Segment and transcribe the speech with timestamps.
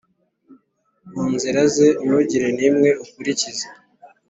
[1.11, 3.67] mu nzira ze ntugire n’imwe ukurikiza,